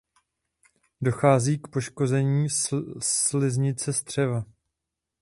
Dochází 1.01 1.59
k 1.59 1.67
poškození 1.67 2.47
sliznice 2.99 3.93
střeva. 3.93 4.45